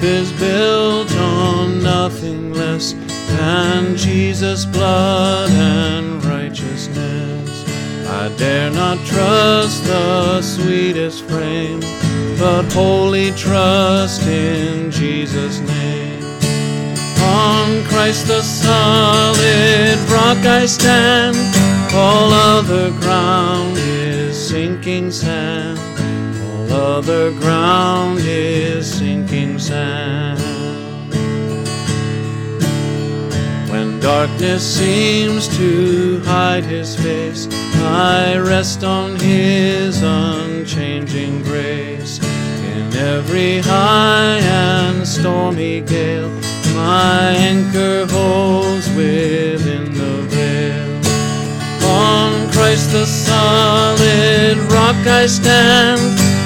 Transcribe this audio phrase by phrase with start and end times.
[0.00, 2.92] is built on nothing less
[3.36, 7.50] than Jesus' blood and righteousness.
[8.08, 11.80] I dare not trust the sweetest frame,
[12.38, 16.22] but wholly trust in Jesus' name.
[17.22, 21.36] On Christ the solid rock I stand,
[21.94, 25.78] all other ground is sinking sand.
[26.42, 28.61] All other ground is
[34.26, 37.48] darkness seems to hide his face,
[37.82, 42.20] I rest on his unchanging grace.
[42.22, 46.30] In every high and stormy gale,
[46.72, 50.92] my anchor holds within the veil.
[51.90, 56.00] On Christ the solid rock I stand,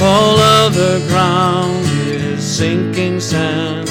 [0.00, 3.90] all other ground is sinking sand.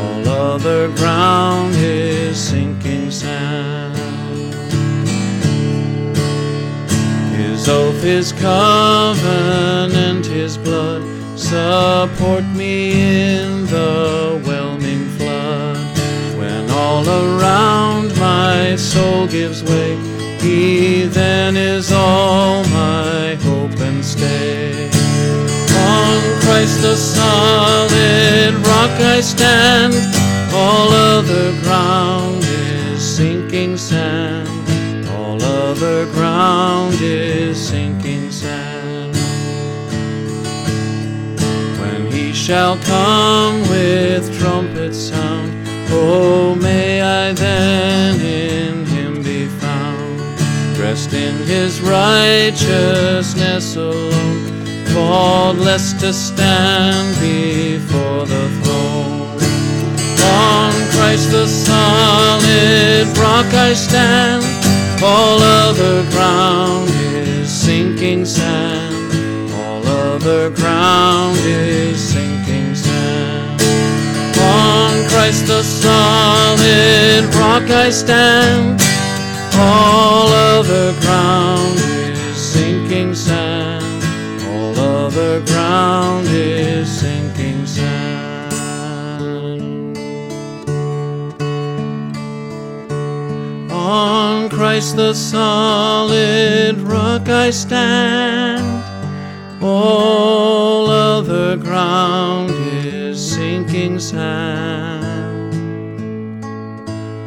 [0.00, 3.94] All other ground is sinking sand.
[7.36, 11.02] His oath, His covenant, His blood
[11.38, 15.76] support me in the whelming flood.
[16.38, 19.96] When all around my soul gives way,
[20.40, 24.88] He then is all my hope and stay.
[25.76, 29.94] On Christ the solid rock I stand,
[30.54, 32.81] all other ground is
[33.22, 34.48] sinking sand.
[35.10, 39.14] All other ground is sinking sand.
[41.80, 45.52] When he shall come with trumpet sound,
[45.90, 50.18] oh, may I then in him be found,
[50.74, 59.38] dressed in his righteousness alone, faultless to stand before the throne.
[60.24, 61.91] On Christ the solid
[63.42, 64.44] rock I stand,
[65.02, 69.52] all other ground is sinking sand.
[69.52, 73.60] All other ground is sinking sand.
[74.38, 78.80] On Christ the solid rock I stand,
[79.56, 84.04] all other ground is sinking sand.
[84.46, 88.11] All other ground is sinking sand.
[94.52, 98.84] Christ the solid rock I stand.
[99.64, 105.54] All other ground is sinking sand.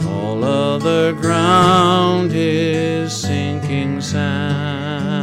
[0.07, 5.14] All other ground is sinking sand.